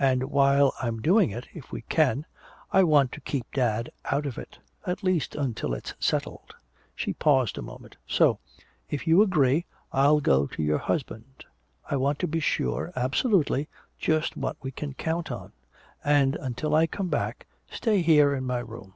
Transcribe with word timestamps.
And 0.00 0.24
while 0.24 0.74
I'm 0.82 1.00
doing 1.00 1.30
it, 1.30 1.46
if 1.54 1.70
we 1.70 1.82
can, 1.82 2.26
I 2.72 2.82
want 2.82 3.12
to 3.12 3.20
keep 3.20 3.46
dad 3.52 3.88
out 4.06 4.26
of 4.26 4.36
it 4.36 4.58
at 4.84 5.04
least 5.04 5.36
until 5.36 5.72
it's 5.72 5.94
settled." 6.00 6.52
She 6.96 7.12
paused 7.12 7.56
a 7.58 7.62
moment. 7.62 7.96
"So 8.04 8.40
if 8.90 9.06
you 9.06 9.22
agree, 9.22 9.66
I'll 9.92 10.18
go 10.20 10.48
to 10.48 10.64
your 10.64 10.78
husband. 10.78 11.44
I 11.88 11.94
want 11.94 12.18
to 12.18 12.26
be 12.26 12.40
sure, 12.40 12.90
absolutely, 12.96 13.68
just 14.00 14.36
what 14.36 14.56
we 14.60 14.72
can 14.72 14.94
count 14.94 15.30
on. 15.30 15.52
And 16.04 16.34
until 16.34 16.74
I 16.74 16.88
come 16.88 17.06
back, 17.06 17.46
stay 17.70 18.02
here 18.02 18.34
in 18.34 18.42
my 18.42 18.58
room. 18.58 18.94